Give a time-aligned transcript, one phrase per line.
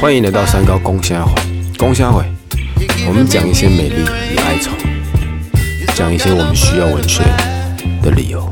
[0.00, 1.34] 欢迎来到三高公虾会，
[1.76, 2.24] 公虾会，
[3.06, 4.02] 我们讲一些美丽
[4.32, 4.70] 与哀愁，
[5.94, 7.22] 讲一些我们需要文学
[8.02, 8.48] 的理由。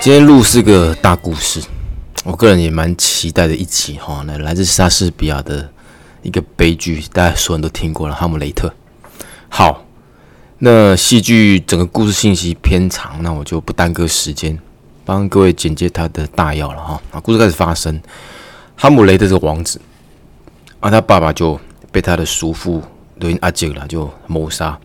[0.00, 1.60] 今天录是个大故事，
[2.24, 4.22] 我个人也蛮期待的一集哈。
[4.24, 5.68] 那来自莎士比亚的
[6.22, 8.68] 一个悲剧，大家所有人都听过了，《哈姆雷特》。
[9.48, 9.84] 好。
[10.60, 14.58] 那戏剧整个故事信息偏长，那我就不耽搁时间，
[15.08, 17.00] 帮各位简介他的大要了哈。
[17.12, 17.98] 啊，故事开始发生，
[18.76, 19.80] 哈姆雷特这个王子，
[20.80, 21.58] 啊，他爸爸就
[21.90, 22.82] 被他的叔父
[23.18, 24.78] 等于阿杰了，就谋杀。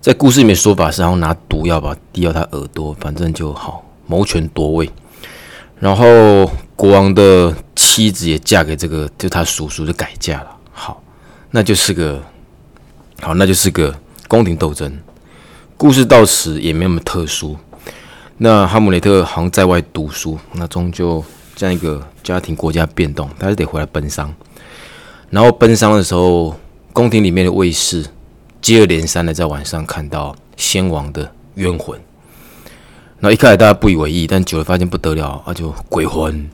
[0.00, 4.88] 在故事里面说法是，然后拿毒药吧滴到他耳朵，反正就好谋权夺位。
[5.80, 10.56] 然后国王的妻子也嫁给这个，就他叔叔就改嫁了。
[10.70, 11.02] 好，
[11.50, 12.22] 那就是个，
[13.20, 13.92] 好，那就是个。
[14.28, 14.96] 宫廷斗争，
[15.76, 17.56] 故事到此也没那么特殊。
[18.42, 21.22] 那哈姆雷特好像在外读书，那终究
[21.54, 24.34] 这样一个家庭国家变动，他是得回来奔丧。
[25.28, 26.56] 然后奔丧的时候，
[26.94, 28.06] 宫廷里面的卫士
[28.62, 32.00] 接二连三的在晚上看到先王的冤魂。
[33.18, 36.48] 那一开始大家不以为意，但久了发现不得了啊，就鬼魂。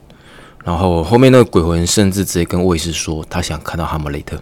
[0.65, 4.37] 然后后面那个鬼魂甚至直接跟卫士说，他想看到哈姆雷特。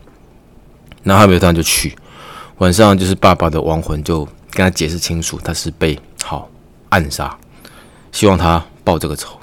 [1.04, 1.96] 那哈姆雷特就去。
[2.58, 6.50] 晚上就是爸爸的亡魂就跟他解释清楚，他是被好
[6.96, 7.38] 暗杀，
[8.14, 9.38] 希望他报这个仇。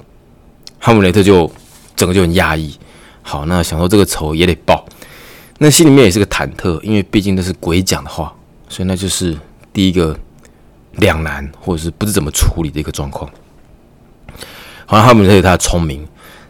[0.79, 1.51] 哈姆雷特就
[1.95, 2.75] 整个就很压抑，
[3.21, 4.83] 好，那想说这个仇也得报，
[5.59, 8.33] 那心里面也是个忐忑，因为毕竟那是鬼讲的话，
[8.67, 9.37] 所以那就是
[9.71, 10.17] 第一个
[10.93, 13.29] 两难或者是不知怎么处理的一个状况。
[14.87, 16.07] 好像哈姆雷特有他的聪明，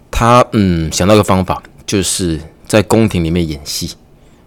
[0.10, 3.94] 他嗯想到一个方法，就是在宫廷里面演戏。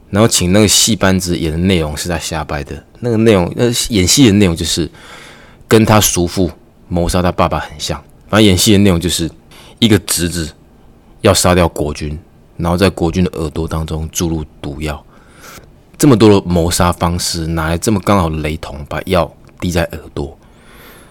[0.08, 4.88] 然后请那个戏班子演的内容是他瞎掰的，那个内容，那演戏的内容就是
[5.68, 6.50] 跟他叔父
[6.88, 8.02] 谋杀他爸爸很像。
[8.28, 9.30] 反正演戏的内容就是
[9.78, 10.50] 一个侄子
[11.20, 12.18] 要杀掉国君，
[12.56, 15.02] 然后在国君的耳朵当中注入毒药。
[15.98, 20.36] 这么多的谋杀方式，哪来这么刚好的雷同，把药滴在耳朵？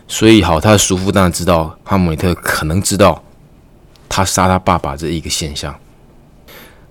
[0.08, 3.24] 所以好，他的叔父当然知道哈姆雷特可能知道
[4.08, 5.76] 他杀他爸爸这一个现象。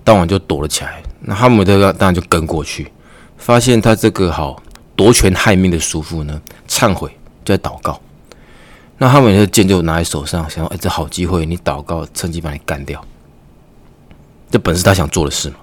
[0.03, 2.91] 当晚就躲了起来，那哈姆雷特当然就跟过去，
[3.39, 4.61] 发现他这个好
[4.97, 8.01] 夺权害命的叔父呢，忏悔就在祷告。
[8.99, 13.05] 那他们的剑就拿在手上，想说：“哎，这好机会，你祷告，趁机把你干掉。”
[14.51, 15.57] 这本是他想做的事嘛。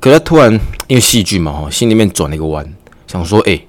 [0.00, 0.52] 可他突然
[0.88, 2.66] 因为戏剧嘛，哈，心里面转了一个弯，
[3.06, 3.60] 想说：“哎，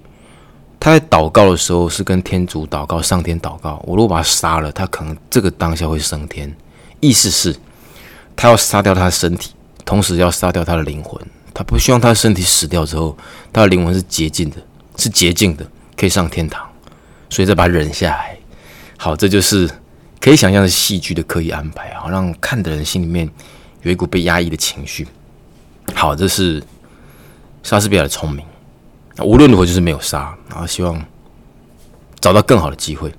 [0.79, 3.81] 他在祷告的时候是跟天主祷告，上天祷告。
[3.85, 6.55] 我如果把他杀了，他可能这个当下会升天。
[6.99, 7.55] 意思是，
[8.35, 9.51] 他要杀掉他的身体。”
[9.87, 11.17] 同时要杀掉他的灵魂，
[11.53, 13.17] 他不希望他的身体死掉之后，
[13.53, 14.57] 他的灵魂是洁净的，
[14.97, 15.65] 是洁净的，
[15.95, 16.67] 可以上天堂，
[17.29, 18.37] 所以再把他忍下来。
[18.97, 19.69] 好，这就是
[20.19, 23.29] 可以想象的戏剧的刻意安排，好让看的人心里面
[23.83, 25.07] 有一股被压抑的情绪。
[25.93, 26.61] 好，这是
[27.63, 28.45] 莎士比亚的聪明，
[29.19, 31.03] 无论如何就是没有杀，然后希望
[32.19, 33.13] 找到更好的机会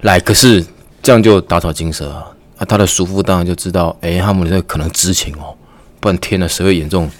[0.00, 0.18] 来。
[0.18, 0.64] 可是
[1.02, 2.10] 这样就打草惊蛇
[2.58, 2.64] 啊！
[2.68, 5.56] 他的叔父当然就知道，哎，哈姆雷特可能知情哦。
[6.00, 7.10] 不然天呐，谁会演这种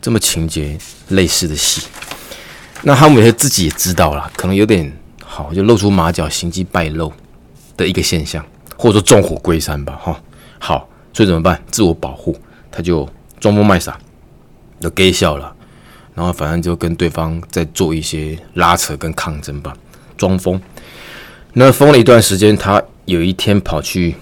[0.00, 0.76] 这么情节
[1.08, 1.82] 类似的戏？
[2.82, 4.90] 那哈姆雷特自己也知道了，可能有点
[5.34, 7.10] 好，就露出马脚、行迹败露
[7.74, 8.44] 的一个现象，
[8.76, 9.98] 或者说纵火归山吧。
[9.98, 10.20] 哈，
[10.58, 11.58] 好，所以怎么办？
[11.70, 12.36] 自我保护，
[12.70, 13.08] 他就
[13.40, 13.98] 装疯卖傻，
[14.78, 15.50] 就给笑了，
[16.14, 19.72] 然后反正就跟对方在做一些拉扯跟抗争吧，
[20.18, 20.60] 装疯。
[21.54, 24.14] 那疯了一段时间，他有一天跑去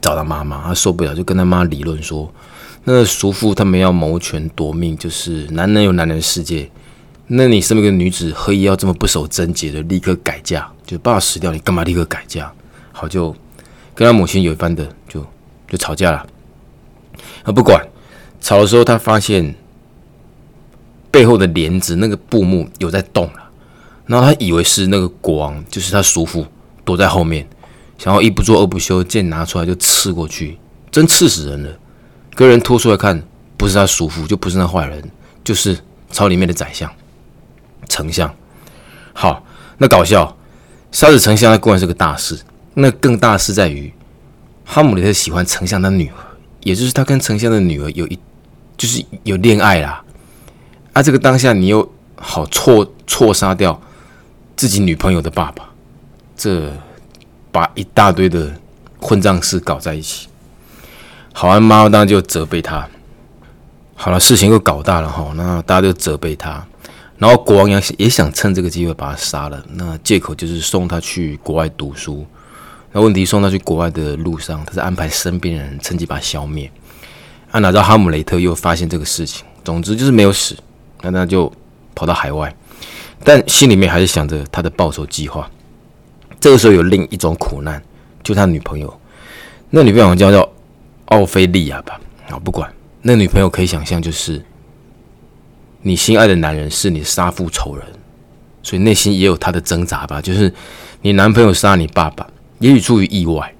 [0.00, 2.32] 找他妈妈，他受不了，就跟他妈理论说。
[2.84, 6.70] 那叔父他们要谋权夺命，就是男人有男人的世界。
[7.30, 10.66] 那你身为一个女子，何以要这么不守贞洁的立刻改嫁？
[10.86, 12.50] 就爸爸死掉，你干嘛立刻改嫁？
[12.90, 13.34] 好，就
[13.94, 15.24] 跟他母亲有一番的，就
[15.68, 16.26] 就吵架了。
[17.42, 17.86] 啊，不管
[18.40, 19.54] 吵的时候，他发现
[21.10, 23.50] 背后的帘子那个布幕有在动了，
[24.06, 26.46] 然后他以为是那个国王，就是他叔父
[26.84, 27.46] 躲在后面，
[27.98, 30.56] 想要一不做二不休，剑拿出来就刺过去，
[30.90, 31.78] 真刺死人了。
[32.34, 33.22] 跟人拖出来看，
[33.58, 35.10] 不是他叔父，就不是那坏人，
[35.44, 35.78] 就是
[36.10, 36.90] 朝里面的宰相、
[37.88, 38.32] 丞相。
[39.12, 39.42] 好，
[39.78, 40.36] 那搞笑，
[40.92, 42.38] 杀死丞相那固然是个大事，
[42.74, 43.92] 那更大事在于，
[44.64, 46.14] 哈姆雷特喜欢丞相的女儿，
[46.62, 48.18] 也就是他跟丞相的女儿有一，
[48.76, 50.04] 就是有恋爱啦。
[50.92, 53.80] 啊，这个当下你又好错错杀掉
[54.54, 55.68] 自己女朋友的爸爸，
[56.36, 56.72] 这
[57.50, 58.52] 把一大堆的
[59.00, 60.28] 混账事搞在一起。
[61.32, 62.88] 好，完妈妈当然就责备他。
[63.94, 66.64] 好了，事情又搞大了哈，那大家就责备他。
[67.18, 72.24] 然后国王也也想趁这个机会把他杀了，那借口就是送他去国外读书。
[72.92, 76.70] 那问题送他去国外的路上，他是安排身边人趁机把他消灭。
[77.50, 80.56] 啊，哪知道哈姆雷特又发现这个事情，总之就是没有死，
[81.02, 81.52] 那他就
[81.94, 82.54] 跑到海外，
[83.24, 85.50] 但心里面还是想着他的报仇计划。
[86.38, 87.82] 这个时候有另一种苦难，
[88.22, 89.00] 就他女朋友，
[89.70, 90.48] 那女朋友叫叫
[91.06, 92.00] 奥菲利亚吧。
[92.30, 92.72] 啊，不管
[93.02, 94.44] 那女朋友可以想象，就是
[95.88, 97.82] 你心爱的男人是你杀父仇人，
[98.62, 100.20] 所以内心也有他的挣扎吧。
[100.20, 100.52] 就是
[101.00, 103.50] 你男朋友杀你爸爸，也许出于意外，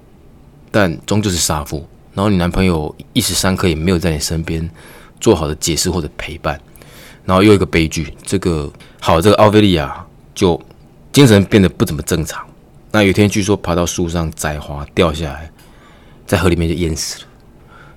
[0.69, 1.87] 但终究是杀父。
[2.13, 4.69] 然后你男朋友一时三刻也没有在你身边
[5.19, 6.61] 做好的解释或者陪伴，
[7.25, 8.13] 然后又一个悲剧。
[8.23, 10.05] 这个好，这个奥菲利亚
[10.35, 10.61] 就
[11.11, 12.45] 精神变得不怎么正常。
[12.91, 15.49] 那有一天据说爬到树上摘花掉下来，
[16.27, 17.27] 在河里面就淹死了。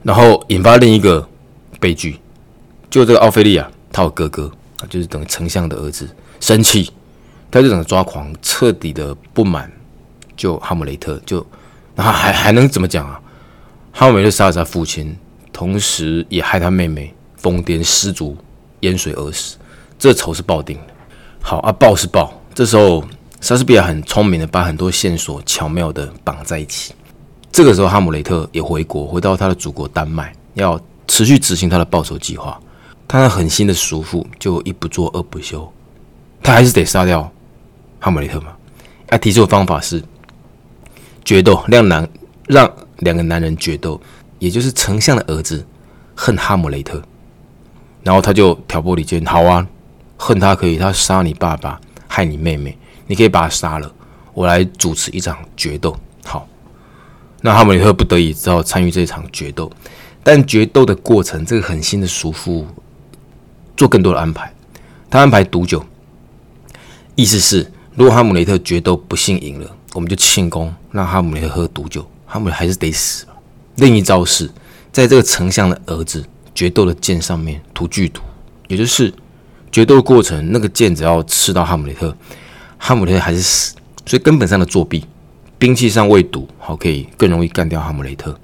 [0.02, 1.28] 然后引发另一个
[1.78, 2.18] 悲剧，
[2.88, 6.08] 就这个奥菲利亚，他有哥哥啊，就是等于丞相的儿子，
[6.40, 6.90] 生气，
[7.50, 9.70] 他就整个抓狂，彻底的不满，
[10.36, 11.46] 就哈姆雷特就，
[11.94, 13.20] 然后还还能怎么讲啊？
[13.92, 15.16] 哈姆雷特杀了他父亲，
[15.52, 18.36] 同时也害他妹妹疯癫失足
[18.80, 19.56] 淹水而死，
[19.98, 20.94] 这仇是报定的。
[21.42, 23.04] 好啊，报是报，这时候
[23.40, 26.94] 莎士比亚很聪明的把很多线索巧妙的绑在一起。
[27.50, 32.58] 这个时候，哈姆雷特也回国，回到他的祖国丹麦，要持续执行他的报仇计划。
[33.12, 35.70] 他那狠心的叔父就一不做二不休，
[36.42, 37.30] 他还是得杀掉
[38.00, 38.56] 哈姆雷特嘛。
[39.06, 40.02] 他提出的方法是
[41.22, 42.08] 决斗，让男
[42.46, 44.00] 让两个男人决斗，
[44.38, 45.62] 也就是丞相的儿子
[46.14, 47.02] 恨哈姆雷特，
[48.02, 49.22] 然后他就挑拨离间。
[49.26, 49.68] 好啊，
[50.16, 51.78] 恨他可以，他杀你爸爸，
[52.08, 52.74] 害你妹妹，
[53.06, 53.92] 你可以把他杀了，
[54.32, 55.94] 我来主持一场决斗。
[56.24, 56.48] 好。
[57.42, 59.70] 那哈姆雷特不得已只好参与这场决斗，
[60.22, 62.66] 但决斗的过程，这个狠心的叔父
[63.82, 64.54] 做更多的安排。
[65.10, 65.84] 他安排毒酒，
[67.16, 73.26] 意思是如果哈姆雷特决斗不幸赢了，我们就庆功，让哈姆雷特喝毒酒，哈姆雷还是得死。
[73.74, 74.48] 另一招是，
[74.92, 76.24] 在这个丞相的儿子
[76.54, 78.22] 决斗的剑上面涂剧毒，
[78.68, 79.12] 也就是
[79.72, 82.16] 决斗的过程，那个剑只要刺到哈姆雷特，
[82.78, 83.74] 哈姆雷特还是死，
[84.06, 85.04] 所以根本上的作弊。
[85.58, 88.38] 兵器上未毒，好可以更容易干掉哈姆雷特。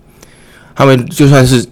[0.75, 1.65] 他们就算是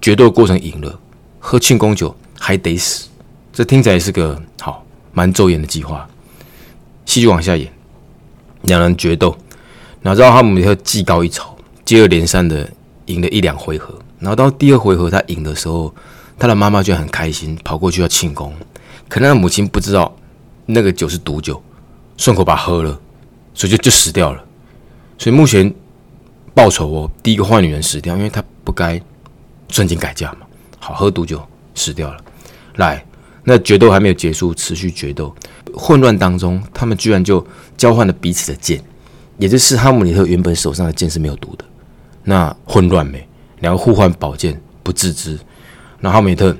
[0.00, 1.00] 决斗过程赢了，
[1.38, 3.08] 喝庆功酒还得死。
[3.52, 6.08] 这听起来是个好蛮周延的计划。
[7.06, 7.70] 戏剧往下演，
[8.62, 9.36] 两人决斗，
[10.02, 12.68] 哪知道哈姆雷特技高一筹，接二连三的
[13.06, 13.94] 赢了一两回合。
[14.18, 15.94] 然后到第二回合他赢的时候，
[16.38, 18.52] 他的妈妈就很开心，跑过去要庆功。
[19.08, 20.16] 可他的母亲不知道
[20.66, 21.62] 那个酒是毒酒，
[22.16, 22.98] 顺口把喝了，
[23.52, 24.42] 所以就就死掉了。
[25.18, 25.72] 所以目前
[26.54, 29.00] 报仇哦，第一个坏女人死掉，因为她不该
[29.68, 30.38] 瞬间改嫁嘛。
[30.80, 31.40] 好，喝毒酒
[31.74, 32.16] 死掉了。
[32.76, 33.04] 来，
[33.42, 35.34] 那决斗还没有结束，持续决斗。
[35.74, 37.44] 混乱当中，他们居然就
[37.76, 38.82] 交换了彼此的剑，
[39.38, 41.64] 也就是哈姆雷特原本手上的剑是没有毒的。
[42.22, 43.26] 那混乱没，
[43.60, 45.38] 两个互换宝剑不自知，
[46.00, 46.56] 然后哈姆雷特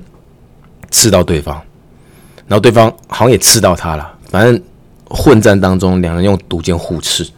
[0.90, 1.54] 刺到对方，
[2.48, 4.18] 然后对方好像也刺到他了。
[4.28, 4.60] 反正
[5.08, 7.28] 混战当中，两人用毒剑互刺。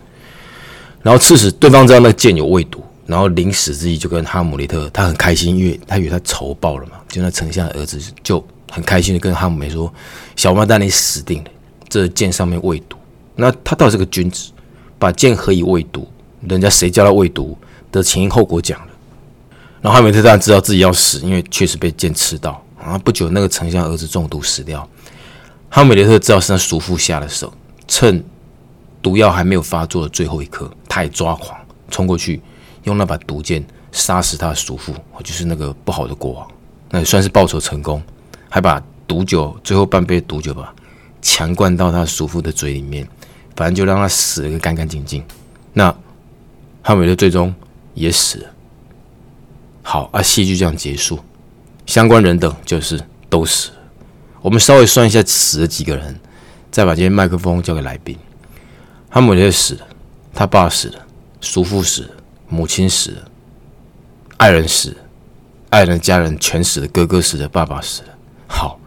[1.02, 9.92] 然后刺死对方，知道那剑有未毒，然后临死之际就跟哈姆雷特，他很开心，因为他以为他仇报了嘛，就那丞相的儿子就很开心的跟哈姆雷说
[10.34, 11.50] ：“小妈蛋，你死定了，
[11.88, 12.96] 这剑上面未毒。”
[13.36, 14.50] 那他倒是个君子，
[14.98, 16.08] 把剑何以未毒？
[16.48, 17.56] 人家谁叫他未毒？
[17.92, 18.88] 的前因后果讲了。
[19.80, 22.62] 然后哈姆雷特当然知道自己要死，因为确实被剑刺到。
[22.82, 24.88] 啊，不久那个丞相儿子中毒死掉，
[25.68, 27.52] 哈姆雷特知道是他叔父下的手，
[27.86, 28.24] 趁。
[29.02, 31.56] 毒药还没有发作的最后一刻，他也抓狂，
[31.88, 32.42] 冲过去，
[32.86, 36.48] 用那把毒剑杀死他的叔父，就是那个不好的国王。
[36.90, 38.02] 那也算是报仇成功，
[38.48, 40.74] 还把毒酒最后半杯毒酒吧，
[41.20, 43.06] 强灌到他叔父的嘴里面，
[43.56, 45.22] 反正就让他死了个干干净净。
[45.72, 45.94] 那
[46.82, 47.52] 哈维的最终
[47.94, 48.50] 也死了。
[49.82, 51.18] 好啊，戏剧这样结束，
[51.86, 53.70] 相关人等就是都死。
[54.40, 56.18] 我们稍微算一下死了几个人，
[56.70, 58.16] 再把今天麦克风交给来宾。
[59.10, 59.86] 哈姆雷特死了，
[60.32, 61.04] 他爸死了，
[61.40, 62.10] 叔父死了，
[62.48, 63.30] 母亲死了，
[64.36, 64.96] 爱人死了，
[65.70, 68.08] 爱人家人全死了，哥哥死了，爸爸死了。
[68.46, 68.78] 好，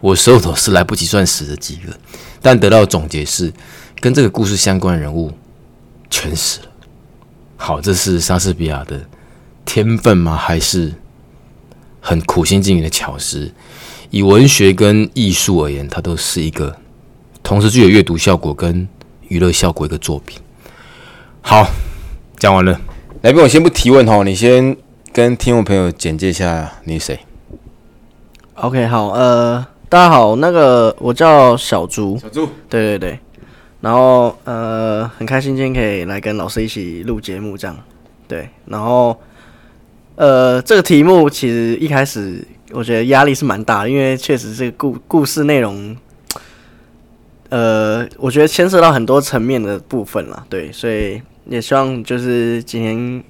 [0.00, 1.92] 我手头是来不及算死的几个，
[2.40, 3.52] 但得到总结是，
[4.00, 5.32] 跟这个故事相关的人物
[6.10, 6.66] 全死了。
[7.56, 9.04] 好，这是莎士比亚的
[9.64, 10.36] 天分吗？
[10.36, 10.94] 还是
[12.00, 13.52] 很苦心经营的巧思？
[14.10, 16.76] 以文学跟艺术而言，它都是一个
[17.42, 18.88] 同时具有阅读效果跟。
[19.30, 20.40] 娱乐效果一个作品，
[21.42, 21.68] 好，
[22.38, 22.80] 讲完了。
[23.20, 24.76] 来宾，我先不提问哈，你先
[25.12, 27.18] 跟听众朋友简介一下你是谁。
[28.54, 33.18] OK，好，呃，大家好，那个我叫小猪，小猪，对对对，
[33.80, 37.76] 然后呃，很开心今天可以来跟老师一起录节目，这样
[38.28, 38.48] 对。
[38.66, 39.18] 然后
[40.14, 45.96] 呃，这个题目其实一开始我觉得压力是蛮大的，因为确实这个故故事内容，
[47.48, 53.24] 呃，我觉得牵涉到很多层面的部分了，对，所以也希望就是今天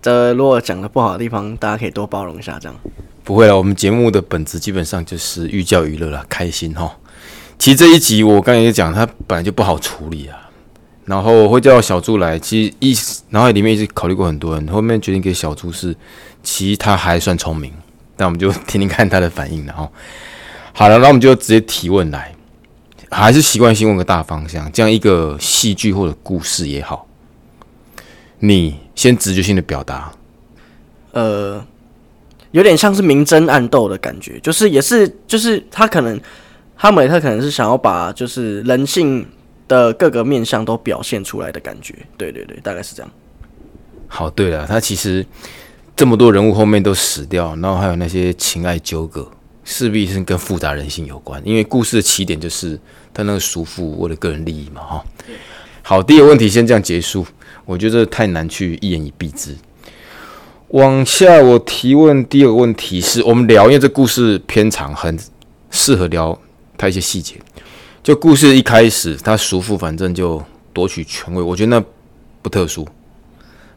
[0.00, 2.76] 这如果讲的不好的地方，大家可以多包容一下，这样。
[3.22, 6.96] 不会了，我们节目的本质基本上就是寓教于乐啦，开心哈。
[7.58, 10.48] 其实这一集我刚才也讲，它本来就不好处理啊。
[11.04, 12.94] 然后会叫小猪来，其实一
[13.30, 15.96] 脑海里面一直考虑过很多人，后面决定给小猪是，
[16.42, 17.72] 其实他还算聪明，
[18.18, 19.90] 那我们就听听看他的反应，然后
[20.74, 22.34] 好了，那我们就直接提问来，
[23.10, 27.07] 还是习惯性问个大方向，这样一个戏剧或者故事也好，
[28.40, 30.12] 你先直觉性的表达，
[31.12, 31.64] 呃。
[32.52, 36.18] 有点像是明争暗斗的感觉，就是也是就是他可能
[36.74, 39.24] 哈姆雷特可能是想要把就是人性
[39.68, 43.12] 的各个面相都表现出来的感觉，对对对，大概是这样。
[44.06, 45.24] 好，对了，他其实
[45.94, 49.30] 这么多人物后面都死掉，然后还有那些情爱纠葛，
[49.62, 52.80] 势必是跟复杂人性有关，因为故事的起点就是
[53.12, 55.04] 他那个叔父为了个人利益嘛，哈。
[55.82, 57.26] 好，第一个问题先这样结束，
[57.68, 59.54] 我觉得太难去一言以蔽之。
[60.68, 65.18] 往下，我提问第二个问题是我们聊，因为这故事偏长，很
[65.70, 66.38] 适合聊
[66.78, 67.34] 他一些细节。
[68.02, 71.84] 就故事一开始，他叔父反正就夺取权位，我觉得那
[72.40, 72.88] 不特殊。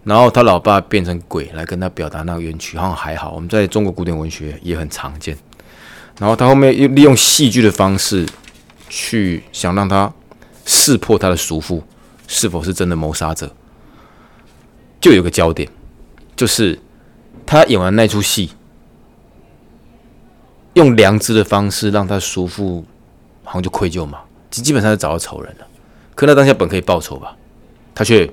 [0.05, 3.33] 然后他老爸变成鬼来跟他表达那个冤屈，好像还好。
[3.33, 5.38] 我们在中国古典文学也很常见。
[6.17, 8.25] 然后他后面又利用戏剧的方式
[8.88, 10.10] 去想让他
[10.65, 11.83] 识破他的叔父
[12.25, 13.53] 是否是真的谋杀者，
[15.01, 15.67] 就有个焦点。
[16.34, 16.79] 就是
[17.46, 18.50] 他演完那出戏，
[20.74, 22.84] 用良知的方式让他叔父
[23.43, 25.67] 好像就愧疚嘛，基基本上是找到仇人了。
[26.15, 27.38] 可那当下本可以报仇吧，
[27.93, 28.27] 他却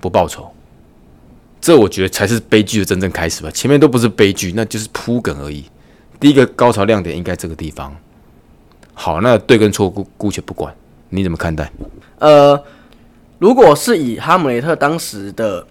[0.00, 0.50] 不报仇。
[1.60, 3.50] 这我觉得才是悲剧的真正开始吧。
[3.52, 5.64] 前面都不是悲剧，那就是铺梗而已。
[6.18, 7.94] 第一个高潮亮点应该这个地方。
[8.92, 10.74] 好，那对跟错姑姑且不管，
[11.10, 11.70] 你怎么看待？
[12.18, 12.60] 呃，
[13.38, 15.64] 如果是以哈姆雷特当时的。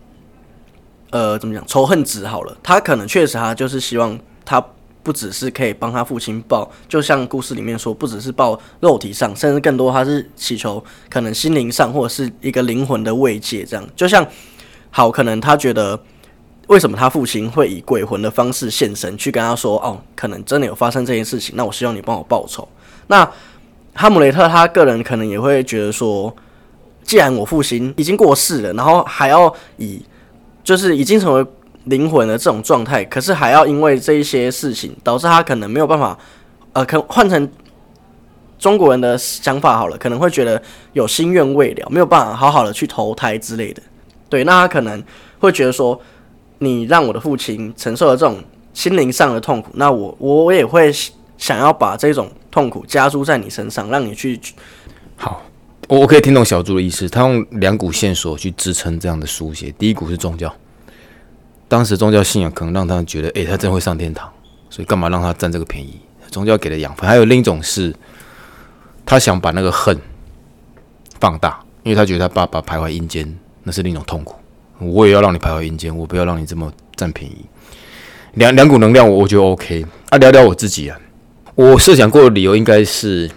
[1.11, 1.65] 呃，怎么讲？
[1.67, 4.65] 仇恨值好了，他可能确实他就是希望他
[5.03, 13.65] 不只是可以帮他父亲报，就像故事里面说，不只是报肉体上，甚至更多他是祈求可能心灵上或者是一个灵魂的慰藉。
[13.65, 14.25] 这样，就像
[14.89, 15.99] 好，可能他觉得
[16.67, 22.67] 为什么他父亲会以鬼魂的方式现身，去跟他说，哦，可能真的有发生这件事情，那我希望你帮我报仇。
[23.07, 23.29] 那
[23.93, 26.33] 哈姆雷特他个人可能也会觉得说，
[27.03, 30.01] 既然我父亲已经过世了，然后还要以
[30.63, 31.45] 就是已经成为
[31.85, 36.17] 灵魂的这种状态，可是还要因为这一些事情导致他可能没有办法，
[36.73, 37.49] 呃，可换成
[38.59, 40.61] 中国人的想法好了，可能会觉得
[40.93, 43.81] 有心愿未了，没有办法好好的去投胎之类的。
[44.29, 45.03] 对，那他可能
[45.39, 45.99] 会觉得说，
[46.59, 48.37] 你让我的父亲承受了这种
[48.73, 50.93] 心灵上的痛苦，那我我也会
[51.37, 54.39] 想要把这种痛苦加诸在你身上，让你去
[55.17, 55.41] 好。
[55.87, 59.73] 我我可以听懂小猪的意思，他用两股线索去支撑这样的书写。
[59.77, 60.53] 第一股是宗教，
[61.67, 64.31] 当时宗教信仰可能让他觉得，诶，他真会上天堂，
[64.69, 65.99] 所以干嘛让他占这个便宜？
[66.29, 67.09] 宗教给的养分。
[67.09, 67.93] 还有另一种是，
[69.05, 69.99] 他想把那个恨
[71.19, 74.35] 放大，因为他觉得他爸爸徘徊阴间，那是另一种痛苦。
[74.79, 77.45] 我也要让你徘徊阴间，我不要让你这么占便宜。
[78.35, 79.85] 两两股能量，我我觉得 OK。
[80.09, 80.97] 啊，聊聊我自己啊，
[81.55, 83.29] 我设想过的理由应该是，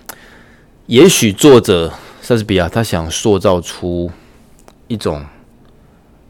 [0.86, 1.92] 也许作者。
[2.24, 4.10] 莎士比亚他想塑造出
[4.88, 5.22] 一种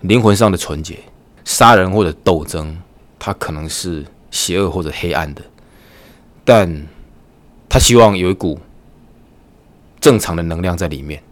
[0.00, 0.98] 灵魂上的纯洁，
[1.44, 2.76] 杀人或者斗争，
[3.16, 5.42] 他可能是邪恶或者黑暗的，
[6.44, 6.84] 但
[7.68, 8.58] 他希望有一股
[10.00, 11.22] 正常的能量在里面，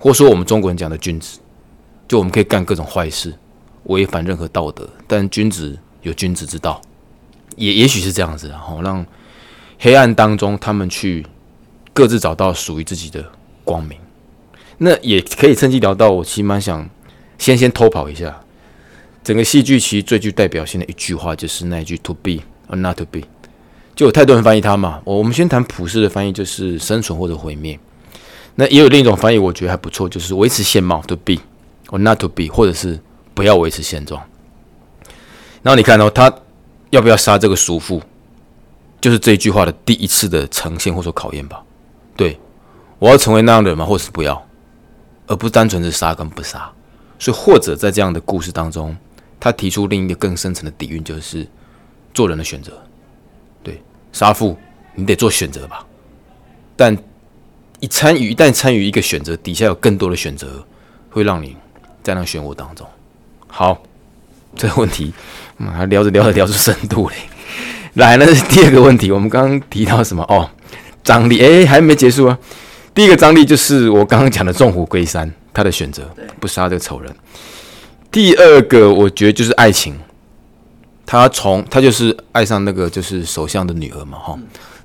[0.00, 1.38] 或说我们中国人讲的君子，
[2.08, 3.32] 就我们可以干各种坏事，
[3.84, 6.82] 违反任何道德，但君子有君子之道，
[7.54, 9.06] 也也许是这样子，然后让
[9.78, 11.24] 黑暗当中他们去
[11.92, 13.24] 各自找到属于自己的。
[13.66, 13.98] 光明，
[14.78, 16.08] 那也可以趁机聊到。
[16.10, 16.88] 我其实蛮想
[17.36, 18.40] 先先偷跑一下。
[19.24, 23.22] 整个戏剧其实最具代表性的一句话就是那一句 “to be or not to be”，
[23.96, 25.02] 就有太多人翻译它嘛。
[25.04, 27.76] 我我们先谈普世的翻译，就是生存或者毁灭。
[28.54, 31.34] 那也有另一种翻译，我觉得还不错，就是维持现貌 “to be
[31.88, 33.00] or not to be”，或者是
[33.34, 34.22] 不要维持现状。
[35.62, 36.32] 然后你看到他
[36.90, 38.00] 要不要杀这个叔父，
[39.00, 41.64] 就是这句话的第一次的呈现或者考验吧？
[42.16, 42.38] 对。
[42.98, 43.84] 我要成为那样的人吗？
[43.84, 44.46] 或是不要，
[45.26, 46.70] 而不单纯是杀跟不杀。
[47.18, 48.96] 所以，或者在这样的故事当中，
[49.40, 51.46] 他提出另一个更深层的底蕴，就是
[52.12, 52.72] 做人的选择。
[53.62, 54.56] 对，杀父，
[54.94, 55.84] 你得做选择吧。
[56.74, 56.96] 但
[57.80, 60.64] 一参与，一旦参与一个选择，底下有更多的选择，
[61.10, 61.56] 会让你
[62.02, 62.86] 在那漩涡当中。
[63.46, 63.82] 好，
[64.54, 65.12] 这个问题，
[65.56, 67.16] 妈聊着聊着聊出深度嘞。
[67.94, 70.22] 来，那是第二个问题，我们刚刚提到什么？
[70.24, 70.50] 哦，
[71.02, 72.38] 张力，哎，还没结束啊。
[72.96, 76.10] 第一个张力就是我刚刚讲的众虎归山，他的选择
[76.40, 77.14] 不杀这个丑人。
[78.10, 79.94] 第二个，我觉得就是爱情，
[81.04, 84.38] 他从他就是爱上那个就是首相的女儿嘛，哈。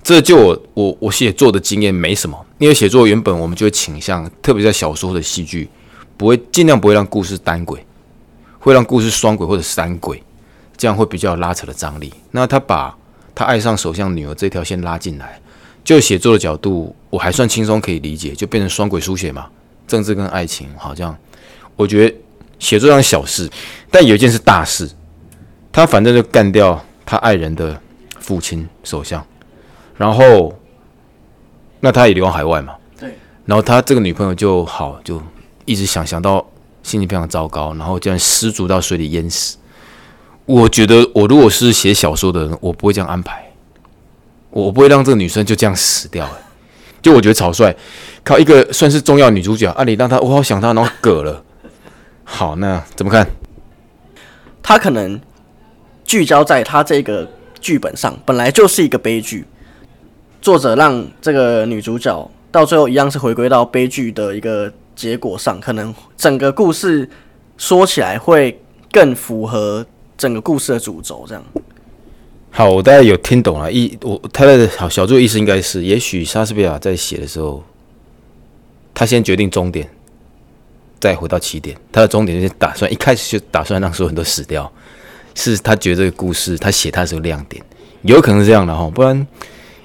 [0.03, 5.70] 这就我我我写作的经验没什么，因为写作原本我们就会倾向，特别在小说的戏剧，
[6.18, 7.86] 不会尽量不会让故事单轨，
[8.60, 10.22] 会让故事双轨或者三轨，
[10.75, 12.12] 这样会比较有拉扯的张力。
[12.32, 12.94] 那他把
[13.34, 15.39] 他爱上首相女儿这条线拉进来，
[15.84, 19.48] 就写作的角度，我还算轻松可以理解，就变成双轨书写嘛，
[19.88, 21.16] 政治跟爱情，好像
[21.76, 22.16] 我觉得
[22.60, 23.50] 写作上小事，
[23.90, 24.90] 但有一件是大事，
[25.72, 27.80] 他反正就干掉他爱人的
[28.20, 29.26] 父亲首相。
[29.98, 30.58] 然后，
[31.80, 32.74] 那他也流亡海外嘛？
[33.00, 33.16] 对。
[33.46, 35.22] 然后他这个女朋友就好，就
[35.66, 36.44] 一直想想到
[36.82, 39.58] 心情非常糟糕，然后竟然失足到水里淹死。
[40.46, 43.50] 我觉得我如果是写小说的人，我不会这样安排，
[44.51, 46.29] 我不会让这个女生就这样死掉。
[47.01, 47.75] 就我觉得草率，
[48.24, 51.43] 靠一个算是重要女主角，啊，你让她我好想她，然后嗝了。
[52.24, 53.27] 好，那怎么看？
[54.63, 55.20] 他可能
[56.03, 57.27] 聚焦在他这个
[57.60, 59.43] 剧本上，本来就是一个悲剧。
[60.39, 67.10] 作者让这个女主角到最后一样是回归到悲剧的一个结果上，可能整个故事
[67.58, 69.84] 说起来会更符合
[70.15, 71.25] 整个故事的主轴。
[71.27, 71.43] 这样，
[72.51, 73.72] 好，我大概有听懂了。
[73.72, 77.63] 一我他的好小作意思应该是，也许莎士比亚在写的时候，
[78.93, 79.89] 他先决定终点，
[81.00, 81.75] 再回到起点。
[81.91, 84.70] 他的终点就是打算一开始就打算让所有人都死掉，
[85.34, 87.63] 是他觉得这个故事他写他是个亮点，
[88.01, 89.25] 有可能是这样的哈，不然。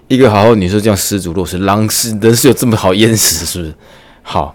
[0.09, 3.75] 一个好好女生这样失足落水，狼是人是有这么好淹死，是不是？
[4.23, 4.55] 好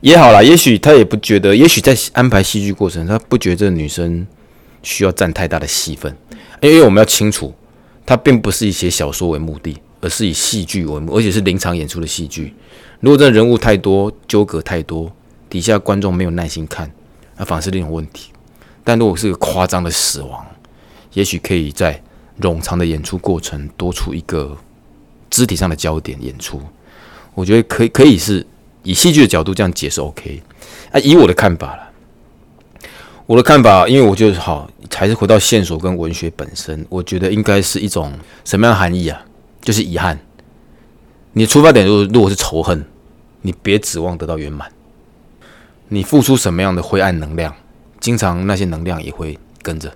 [0.00, 4.24] 也好啦，也许他也不觉得，也许在安排戏剧过程，他不觉得这个女生
[4.84, 6.16] 需要占太大的戏份，
[6.68, 7.52] 因为我们要清楚，
[8.06, 12.54] 它并不是以写小说为目的，而是以戏剧为目，而且是临场演出的戏剧。
[13.00, 15.12] 如果这人物太多，纠葛太多，
[15.50, 16.90] 底下观众没有耐心看，
[17.36, 18.30] 那反而是另一种问题。
[18.84, 20.46] 但如果是个夸张的死亡，
[21.12, 22.02] 也许可以在
[22.40, 24.56] 冗长的演出过程多出一个。
[25.34, 26.60] 肢体上的焦点演出，
[27.32, 28.46] 我觉得可以可以是
[28.82, 30.42] 以戏剧的角度这样解释 OK
[30.90, 31.00] 啊。
[31.00, 31.90] 以我的看法了，
[33.24, 38.12] 我的看法，因为我觉得好，还是回到线索跟文学本身，我觉得应该是一种
[38.44, 39.24] 什么样的含义啊？
[39.60, 40.18] 就是遗憾。
[41.32, 42.84] 你的出发点如果如果是仇恨，
[43.40, 44.70] 你别指望得到圆满。
[45.88, 47.54] 你付出什么样的灰暗能量，
[48.00, 49.92] 经常那些能量也会跟着。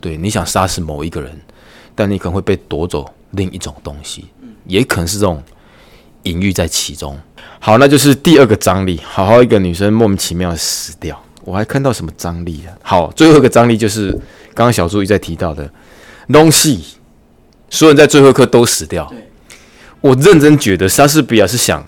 [0.00, 1.38] 对，你想杀死某一个人，
[1.94, 4.26] 但你可能会被夺走另一种东西。
[4.66, 5.42] 也可能是这种
[6.24, 7.18] 隐喻在其中。
[7.58, 11.22] 好，那就是第二个张力，好好一个女生莫名其妙的死掉。
[11.44, 12.76] 我还看到什么张力啊？
[12.82, 14.14] 好，最后一个张力就是
[14.58, 15.70] 刚刚小朱一再提到的
[16.32, 16.82] 东西，
[17.70, 19.08] 所有人在最后一刻都死掉。
[20.00, 21.86] 我认真觉得莎士比亚是想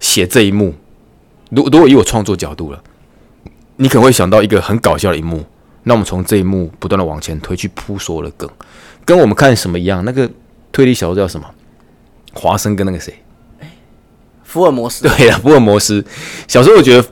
[0.00, 0.74] 写这一幕。
[1.50, 2.82] 如如果以我创作角度了，
[3.76, 5.44] 你可能会想到一个很搞笑的一幕。
[5.82, 8.50] 那我们从这一幕不断的往前推，去铺所有的梗，
[9.04, 10.02] 跟我们看什么一样？
[10.02, 10.30] 那个
[10.72, 11.46] 推理小说叫什么？
[12.32, 13.22] 华生跟那个谁，
[14.42, 15.06] 福尔摩斯。
[15.06, 16.02] 对呀，福尔摩斯。
[16.48, 17.06] 小时候我觉得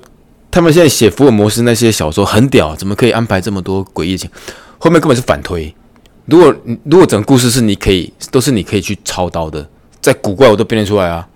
[0.55, 4.31] 他们现在写福尔摩斯那些小说很屌，怎么可以安排这么多诡异情？
[4.79, 5.75] 后面根本是反推。
[6.27, 9.69] 如果如果整个故事是你可以都是你可以去操刀的，
[10.01, 11.29] 在古怪我都编得出来啊。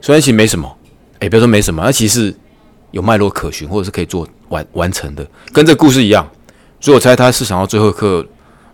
[0.00, 0.72] 虽然其实没什么，
[1.18, 2.32] 哎，不要说没什么，那其实
[2.92, 6.30] 有脉络可循，或者是可以做完完成的，跟这故事一样。
[6.78, 8.24] 所以我猜他是想要最后一刻，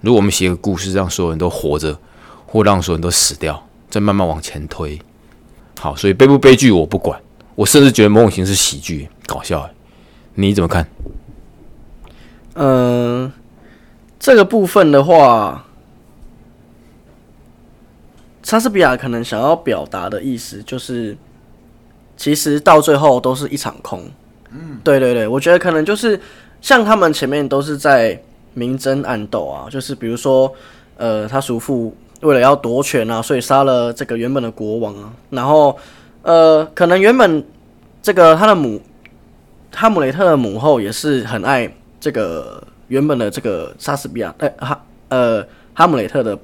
[0.02, 1.98] 如果我们写个故事，让所有人都活着，
[2.44, 3.66] 或让所有人都死掉。
[3.88, 5.00] 再慢慢往前推，
[5.80, 7.18] 好，所以悲不悲剧我不管，
[7.54, 9.66] 我甚至觉得某种形式喜剧搞笑，
[10.36, 10.86] 你怎么看？
[12.54, 13.32] 嗯，
[14.20, 15.66] 这个部分的话，
[18.42, 21.16] 莎士比亚可能想要表达的意思就是，
[22.16, 24.02] 其实到最后都是一场空。
[24.52, 26.20] 嗯，对对对，我觉得可能就是
[26.60, 28.22] 像他们前面都是在
[28.54, 30.52] 明争暗斗啊，就是比如说，
[30.96, 31.92] 呃，他叔父。
[32.22, 35.12] 为了要夺权啊，所以杀了这个原本的国王啊。
[35.28, 35.76] 然后，
[36.22, 37.44] 呃，可能原本
[38.00, 38.80] 这个他的母
[39.74, 46.38] 哈姆雷特的母后也是很爱这个原本的这个莎士比亚，哎哈呃哈姆雷特的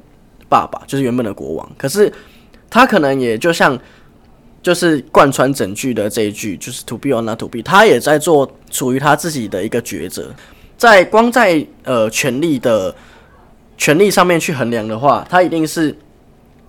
[0.49, 1.73] 爸爸就是原本的国王。
[1.77, 2.13] 可是
[2.69, 3.79] 他可能也就像
[4.63, 10.31] 就是贯穿整句的这一句，就是 “to be or not to be”，他也在做属于他自己的一个抉择，
[10.77, 12.95] 在光在呃权力的。
[13.79, 15.97] 权力上面去衡量的话，他一定是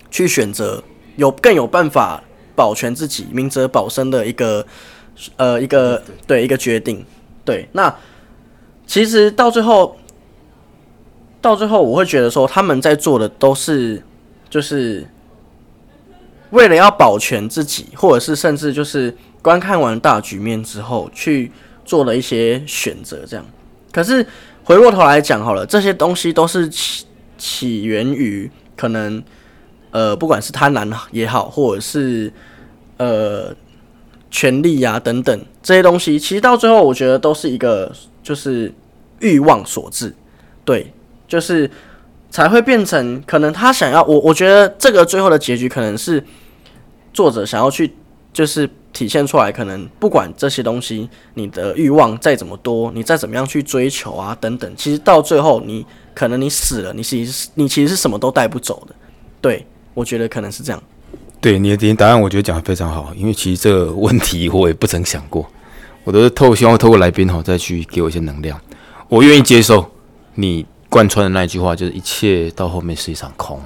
[0.10, 0.84] 去选择
[1.16, 2.24] 有更有办法
[2.56, 4.66] 保全自己、明哲保身的一个
[5.38, 7.06] 呃一个对一个决定。
[7.46, 7.94] 对，那
[8.88, 9.98] 其实到最后，
[11.42, 14.02] 到最后我会觉得说，他们在做的都是
[14.50, 15.06] 就是
[16.52, 21.52] 为了要保全自己，或者是甚至就是观看完大局面之后去
[21.84, 23.46] 做了一些选择，这样。
[23.92, 24.26] 可是
[24.64, 27.06] 回过头来讲好了，这些东西都是起
[27.38, 29.22] 起源于可能
[29.92, 32.32] 呃，不管是贪婪也好，或者是
[32.98, 33.54] 呃
[34.34, 37.90] 权力呀等等这些东西，其实到最后我觉得都是一个
[38.22, 38.74] 就是
[39.20, 40.14] 欲望所致，
[40.66, 40.92] 对，
[41.28, 41.70] 就是
[42.32, 46.22] 才会变成可能他想要我，我觉得这个最后的结局可能是
[47.14, 47.94] 作者想要去
[48.34, 48.70] 就是。
[48.94, 58.94] 体现出来，可能不管这些东西，你的欲望再怎么多，你再怎么样去追求啊，等等，其实到最后，你可能你死了，你其实你其实是什么都带不走的。
[59.42, 59.66] 对，
[59.96, 60.80] 我觉得可能是这样。
[61.44, 65.46] 对你的答案，我觉得讲的非常好，因为其实这个问题我也不曾想过，
[66.06, 68.58] 我都是透希望透过来宾哈再去给我一些能量。
[69.10, 69.92] 我愿意接受
[70.36, 73.62] 你贯穿的那一句话，就是一切到后面是一场空。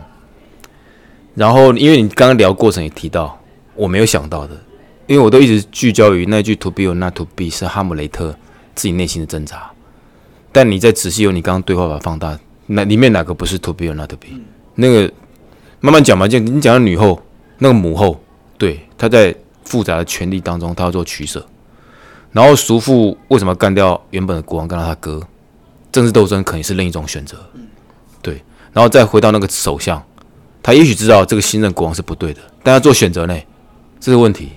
[1.36, 3.40] 然后，因为你刚刚聊过程也提到，
[3.76, 4.58] 我没有想到的。
[5.06, 8.36] 因为我都一直聚焦于那句 “to be or not to be” 是哈姆雷特
[8.74, 9.72] 自己内心的挣扎，
[10.52, 14.30] 但你再仔细用你刚刚对话把它放大，那里面哪个不是 “to be or not to be”？
[14.74, 15.14] 那个
[15.80, 17.22] 慢慢讲吧，就你讲到女后，
[17.58, 18.20] 那个母后，
[18.58, 21.46] 对，她在复杂的权力当中，她要做取舍。
[22.32, 25.22] 然后叔父为什么干掉原本的国王，干掉他哥？
[25.92, 27.38] 政治斗争肯定是另一种选择，
[28.22, 28.42] 对。
[28.74, 30.04] 然后再回到那个首相，
[30.62, 33.36] 他也许知道这个新任国王是不对的，但他做选择呢，
[34.00, 34.52] 这是问题。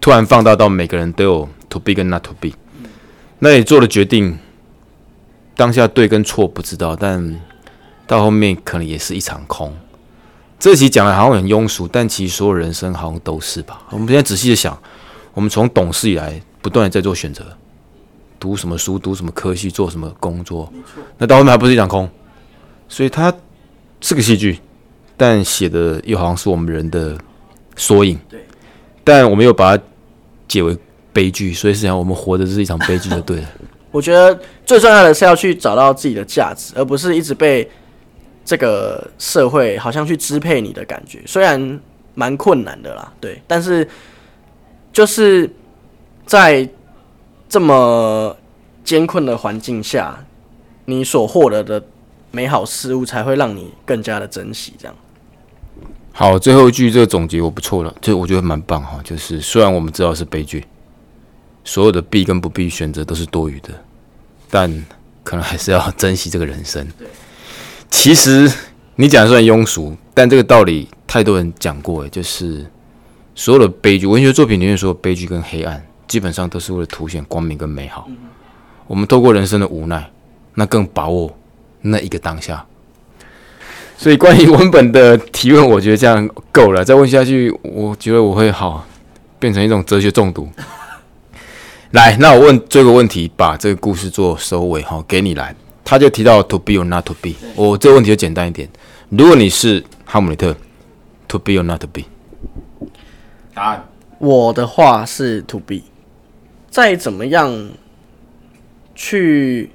[0.00, 2.50] 突然放大到每个人都有 to be 跟 not to be，
[3.38, 4.38] 那你做的决定
[5.56, 7.40] 当下对跟错不知道，但
[8.06, 9.74] 到后面可能也是一场空。
[10.62, 13.82] 这期讲的好像很庸俗，但其实所有人生好像都是吧。
[13.90, 14.80] 我们现在仔细的想，
[15.34, 17.44] 我们从懂事以来不断的在做选择，
[18.38, 20.72] 读什么书，读什么科系，做什么工作，
[21.18, 22.08] 那到后面还不是一场空？
[22.88, 23.34] 所以它
[24.00, 24.60] 是个戏剧，
[25.16, 27.18] 但写的又好像是我们人的
[27.74, 28.16] 缩影。
[28.28, 28.46] 对，
[29.02, 29.82] 但我们又把它。
[30.48, 30.76] 解为
[31.14, 33.48] 悲剧，所以实际上我们活的是一场悲剧，就对了。
[33.90, 37.66] 我觉得最重要的是要去找到自己的价值，而不是一直被
[38.44, 41.22] 这个社会好像去支配你的感觉。
[41.26, 41.80] 虽然
[42.14, 43.88] 蛮困难的啦，对，但是
[44.92, 45.50] 就是
[46.26, 46.68] 在
[47.48, 48.36] 这么
[48.84, 50.24] 艰困的环境下，
[50.84, 51.82] 你所获得的
[52.30, 54.74] 美好事物才会让你更加的珍惜。
[54.78, 54.94] 这样。
[56.12, 59.00] 好，最后一句这个总结我不错了，这我觉得蛮棒哈。
[59.02, 60.62] 就是虽然我们知道是悲剧，
[61.64, 63.70] 所有的必跟不必选择都是多余的，
[64.50, 64.70] 但
[65.24, 66.86] 可能还是要珍惜这个人生。
[67.92, 68.50] 其实
[68.96, 72.66] 你讲虽然庸俗，但这个道理太多人讲过诶，就是
[73.34, 78.08] 所有的悲剧，文学作品里面所有悲剧跟黑暗，基本上都是为了凸显光明跟美好。
[78.88, 80.10] 我们透过人生的无奈，
[80.54, 81.32] 那更把握
[81.82, 82.64] 那一个当下。
[83.96, 86.84] 所以关于文本的提问，我觉得这样够了。
[86.84, 88.84] 再问下去，我觉得我会好
[89.38, 90.48] 变成一种哲学中毒。
[91.92, 95.54] 来，那我问这个问题，把这个故事做收尾哈，给你来。
[95.84, 98.68] 他就提到 to be or not to be，我这个问题就简单一点。
[99.10, 100.56] 如果你是哈姆雷特
[101.28, 102.02] ，to be or not to be？
[103.54, 105.82] 答案，我的话是 to be。
[106.70, 107.70] 再怎么样
[108.94, 109.70] 去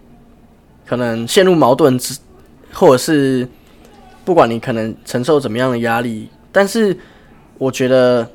[0.86, 2.18] 可能陷入矛盾之，
[2.74, 3.48] 或者是。
[4.26, 7.00] 不管你可能承受怎么样的压力，但是
[7.58, 8.30] 我觉得，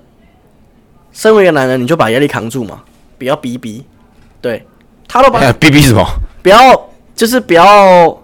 [1.13, 2.83] 身为一个男人，你就把压力扛住嘛，
[3.19, 3.85] 不要逼逼。
[4.41, 4.67] 对，
[5.07, 6.03] 他都把 逼逼什么？
[6.43, 6.59] 不要，
[7.23, 8.21] 就是不要，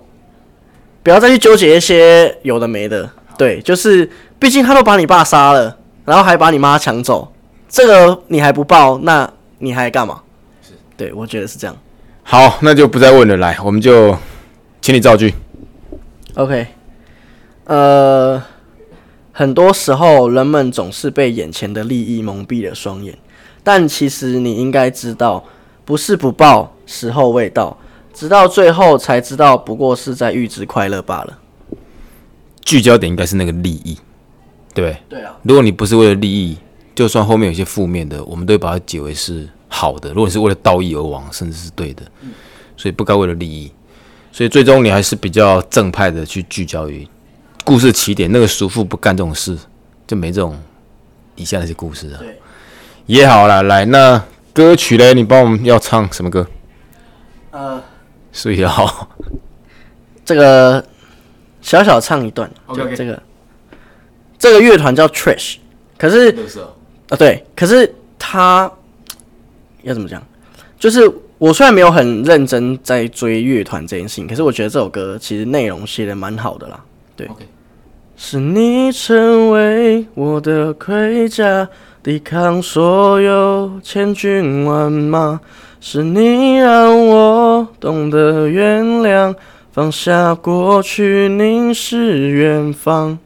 [1.04, 3.08] 不要再去纠结一些有的没的。
[3.36, 7.32] 对，就是毕竟他都把你爸杀了，然后还把你妈抢走，
[7.68, 10.20] 这个你还不报，那你还干嘛？
[10.60, 11.76] 是，对我觉得是这样。
[12.24, 14.16] 好，那就不再问了，来，我们就
[14.80, 15.32] 请你造句。
[16.34, 16.66] OK。
[17.66, 18.42] 呃，
[19.30, 23.16] 很多时候人们总是被眼前的利益蒙蔽了双眼，
[23.62, 25.44] 但其实你应该知道，
[25.84, 27.78] 不是不报，时候未到，
[28.18, 31.38] 直到最后才知道，不过是在预知快乐罢了。
[32.64, 33.96] 聚焦点应该是那个利益，
[34.74, 34.96] 对不对？
[35.08, 35.36] 对啊。
[35.44, 36.58] 如果你不是为了利益，
[36.96, 40.08] 就算后面有些负面的，我们都会把它解为是好的。
[40.08, 42.02] 如果你是为了道义而亡，甚至是对的，
[42.76, 43.72] 所以不该为了利益。
[44.32, 47.06] 所以最终你还是比较正派的去聚焦于。
[47.64, 49.56] 故事起点，那个叔父不干这种事，
[50.08, 50.60] 就没这种
[51.36, 52.18] 以下那些故事啊。
[52.18, 52.36] 对，
[53.06, 54.20] 也好了，来，那
[54.52, 56.44] 歌曲嘞，你帮我们要唱什么歌？
[57.50, 57.82] 呃，
[58.32, 59.08] 所以好，
[60.24, 60.84] 这个
[61.60, 62.48] 小小唱一段。
[62.66, 63.22] OK，这个
[64.38, 65.56] 这个乐团叫 Trash，
[65.96, 66.30] 可是
[67.08, 68.70] 啊，对，可是他
[69.82, 70.22] 要怎么讲？
[70.78, 76.84] 就是我虽然没有很认真在追乐团这件事情，可是我觉得这首歌其实内容写的蛮好的啦。
[77.16, 77.28] 对，
[78.16, 81.68] 是你成为我的盔甲，
[82.02, 85.40] 抵抗所有千军万马。
[85.80, 89.34] 是你让我懂得原谅，
[89.70, 93.16] 放下过去，凝视远方。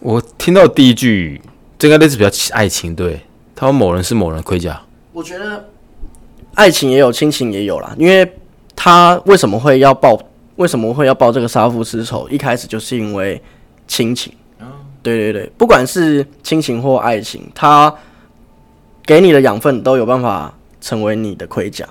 [0.00, 1.40] 我听到第一句，
[1.78, 3.20] 这应该类似比较爱情，对
[3.54, 4.82] 他说某人是某人盔甲。
[5.12, 5.68] 我觉得
[6.54, 7.94] 爱情也有，亲情也有啦。
[7.96, 8.28] 因为
[8.74, 10.18] 他为什么会要报？
[10.56, 12.28] 为什么会要报这个杀父之仇？
[12.28, 13.40] 一开始就是因为
[13.86, 14.32] 亲情。
[15.04, 17.94] 对对对，不管是亲情或爱情，他。
[19.08, 21.88] 给你的养分都有办法成为你的盔甲，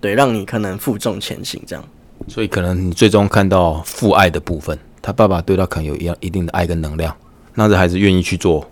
[0.00, 1.84] 对，让你可能负重前行这样。
[2.28, 7.14] 所以可能你最终看到父爱的部分，他爸爸对他可能有一样一定的爱跟能量，
[7.52, 8.66] 让这孩子愿意去做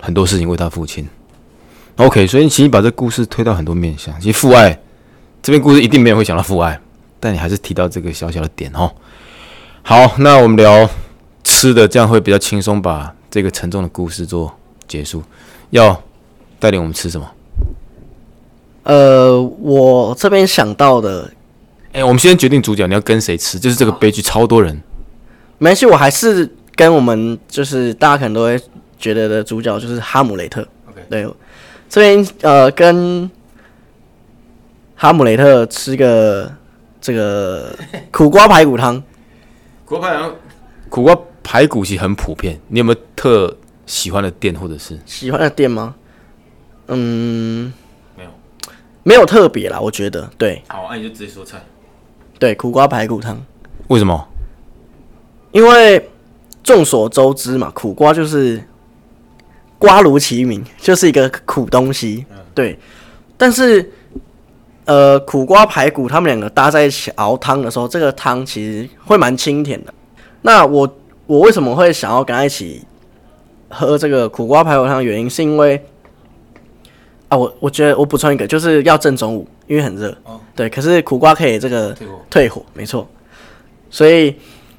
[0.00, 1.06] 很多事情为他父亲。
[1.96, 4.80] OK，所以你其实把这故事推到很多面向，其实父爱
[5.42, 6.80] 这边故事一定没有会想到父爱，
[7.20, 8.90] 但你还是提到这个小小的点哦。
[9.82, 10.88] 好，那我们聊
[11.44, 14.50] 吃的，这样会比较轻松，把这个沉重的故事做
[14.88, 15.22] 结束。
[15.68, 16.02] 要。
[16.60, 17.28] 带领我们吃什么？
[18.82, 21.30] 呃，我这边想到的，
[21.92, 23.58] 哎，我们先决定主角，你要跟谁吃？
[23.58, 24.80] 就是这个悲剧，超多人。
[25.58, 28.60] 没关系，我还是跟我们，就是大家可能都会
[28.98, 30.66] 觉得的主角，就是哈姆雷特。
[30.88, 31.26] OK，对，
[31.88, 33.30] 这边呃，跟
[34.96, 36.50] 哈姆雷特吃个
[37.00, 37.76] 这个
[38.10, 39.02] 苦瓜排骨汤。
[39.84, 40.34] 苦瓜排骨，
[40.88, 42.58] 苦瓜排骨其实很普遍。
[42.68, 45.94] 你有没有特喜欢的店，或者是喜欢的店吗？
[46.92, 47.72] 嗯，
[48.16, 48.30] 没有，
[49.04, 50.60] 没有特别啦，我觉得对。
[50.66, 51.62] 好，那你就直接说菜。
[52.38, 53.40] 对，苦瓜排骨汤。
[53.88, 54.28] 为什么？
[55.52, 56.10] 因为
[56.64, 58.62] 众所周知嘛，苦瓜就是
[59.78, 62.26] 瓜如其名， 就是一个苦东西。
[62.54, 62.78] 对。
[63.36, 63.90] 但是，
[64.84, 69.94] 呃，苦瓜排骨他们两个搭在一起熬汤的时候，这个汤其实会蛮清甜的。
[70.42, 72.82] 那我我为什么会想要跟他一起
[73.68, 75.80] 喝这个苦瓜排骨汤的原因，是因为。
[77.30, 80.10] 啊，我我觉得我补充一个，就是要正中午，因为很热。
[80.24, 80.38] 哦。
[80.56, 83.08] 对，可是苦瓜可以这个退火，退火，没错。
[83.88, 84.34] 所以，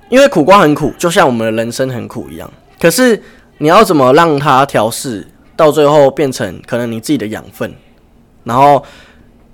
[0.10, 2.54] 因为苦瓜很苦，就像我们的人生很苦一样。
[2.78, 3.24] 可是，
[3.60, 7.74] 你要怎么让它调试到最后变成可能你自己的养分？
[8.44, 8.84] 然后，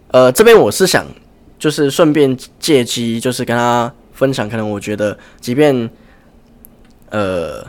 [0.10, 1.05] 呃，这边我是想，
[1.60, 5.88] 就是顺便借机，就是跟他分享，可能我觉得，即便，
[7.12, 7.63] 呃。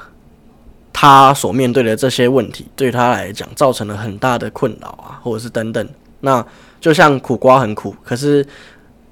[1.01, 5.89] 他所面对的这些问题，对他来讲造成了很大的困扰啊，或者是等等。
[6.23, 6.45] 那
[6.81, 8.45] 就像苦瓜很苦，可是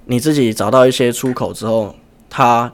[0.06, 1.94] 你自己找到一些出口之后，
[2.28, 2.72] 它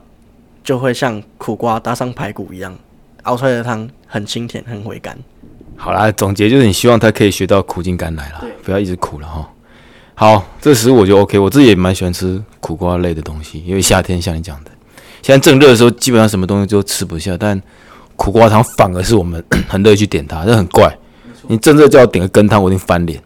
[0.63, 2.75] 就会像苦瓜搭上排骨一样，
[3.21, 5.15] 熬出来的汤很清甜，很回甘。
[5.77, 9.47] 好啦，总结就是你希望他可以学到苦尽甘来了，不要一直苦了哈。
[10.15, 14.71] 好，这食物我就 OK，我自己也蛮喜欢吃苦瓜类的东西，因为夏天像你讲的，
[15.21, 17.61] 现在正热的时候，基本上什么东西都吃不下，但。
[18.23, 20.97] 苦瓜汤反而是我们 很乐意去点它，这很怪。
[21.45, 23.21] 你真的叫我点个羹汤，我一定翻脸。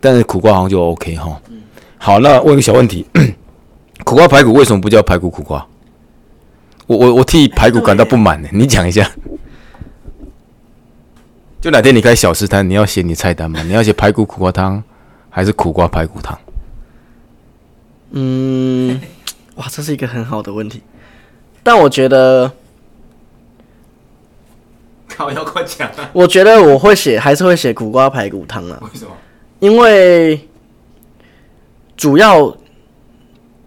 [0.00, 1.38] 但是苦瓜好像就 OK 哈。
[1.98, 3.04] 好，那问个小问题：
[4.04, 5.66] 苦瓜排骨为什么不叫排骨苦瓜？
[6.86, 8.48] 我我我替排骨感到不满呢。
[8.52, 9.06] 你讲一下。
[11.60, 13.62] 就哪天你开小吃摊，你要写你菜单吗？
[13.64, 14.82] 你要写排骨苦瓜汤，
[15.28, 16.38] 还是苦瓜排骨汤？
[18.12, 18.98] 嗯，
[19.56, 20.80] 哇，这是一个很好的问题。
[21.62, 22.50] 但我觉得。
[25.14, 26.10] 靠，要快讲啊！
[26.12, 28.78] 我觉得我会写，还是会写苦瓜排骨汤啊。
[28.82, 29.10] 为什么？
[29.60, 30.48] 因为
[31.96, 32.56] 主要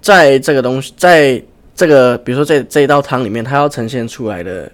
[0.01, 1.41] 在这个东西，在
[1.75, 4.69] 这个比如说这这一道汤里面，它要呈现出来的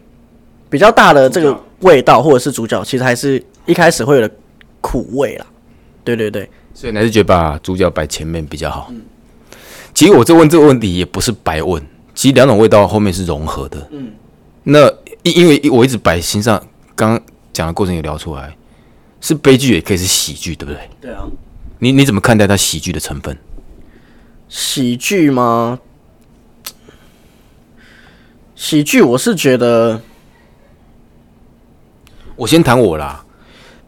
[0.70, 4.34] 比较大的这个味道，或者是主角，其实还是一开始会有的
[4.80, 5.46] 苦味啦。
[6.04, 8.88] 对对对，所以还是觉得把主角摆前面比较好。
[8.90, 9.02] 嗯，
[9.94, 11.82] 其实我这问这个问题也不是白问，
[12.16, 13.88] 其实两种味道后面是融合的。
[13.92, 14.12] 嗯，
[14.64, 14.92] 那。
[15.24, 16.62] 因因为我一直摆心上，
[16.96, 17.22] 刚刚
[17.54, 18.56] 讲的过程也聊出来，
[19.20, 20.90] 是悲剧也可以是喜剧，对不对？
[21.02, 21.24] 对啊。
[21.80, 23.38] 你你怎么看待它喜剧的成分？
[24.50, 25.80] 喜剧吗？
[28.56, 30.02] 喜剧，我是觉得，
[32.36, 33.26] 我先谈我啦，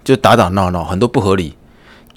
[0.04, 1.56] 就打打闹闹，很多不合理，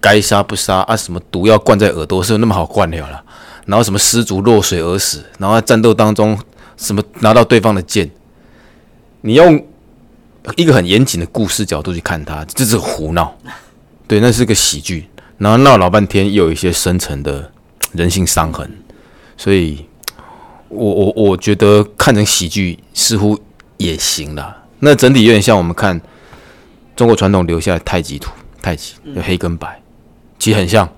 [0.00, 0.96] 该杀不杀啊？
[0.96, 3.22] 什么毒药灌在耳朵是有那么好灌了了？
[3.66, 6.38] 然后什么失足落水而死，然后在战斗当中
[6.76, 8.10] 什么拿到对方的剑。
[9.26, 9.60] 你用
[10.54, 13.36] 一个很严谨的故事角度去看它，这是胡闹，
[14.06, 17.50] 对，那是个喜剧，然后闹老半天，又有一些深层的
[17.90, 18.70] 人性伤痕，
[19.36, 19.84] 所以，
[20.68, 23.36] 我我我觉得看成喜剧似乎
[23.78, 26.00] 也行了，那整体有点像我们看
[26.94, 28.30] 中国传统留下的太极图，
[28.62, 29.82] 太极有黑跟白，
[30.38, 30.88] 其实很像。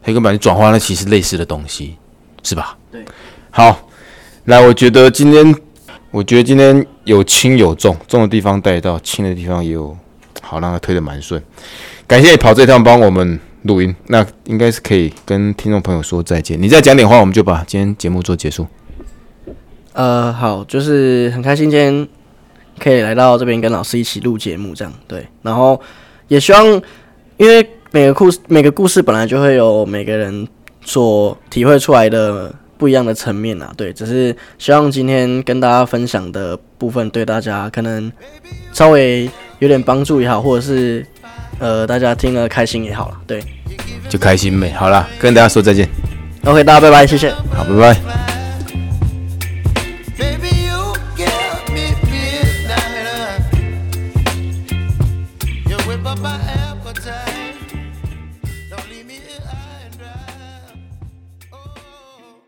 [0.00, 1.96] 黑跟白，你转化了其实类似的东西，
[2.44, 2.78] 是吧？
[2.92, 3.04] 对。
[3.50, 3.88] 好，
[4.44, 5.52] 来，我觉得今天，
[6.12, 9.96] 我觉得今天有轻有重，重的地方带到，轻的地方也有，
[10.42, 11.42] 好让它推的蛮顺。
[12.06, 16.60] 感谢你跑这趟帮我们录音，那应该是可以跟听众朋友说再见。
[16.60, 18.66] 你再讲点话，我们就把今天节目做结束。
[19.92, 22.08] 呃，好，就是很开心今天
[22.78, 25.26] 可以来到这边跟老师一起录节目，这样对。
[25.42, 25.80] 然后
[26.28, 26.66] 也希望，
[27.36, 30.48] 因为每个故事每个故事本来就会有每个人
[30.84, 33.92] 所体会出来的不一样的层面啊，对。
[33.92, 38.10] 只是希望今天跟大家分享的部分，对大家可能
[38.72, 41.06] 稍微有点帮助也好，或者是
[41.58, 43.42] 呃大家听了开心也好了，对。
[44.08, 44.70] 就开心呗。
[44.72, 45.88] 好了，跟大家说再见。
[46.44, 47.30] OK，大家拜拜，谢谢。
[47.52, 48.43] 好，拜拜。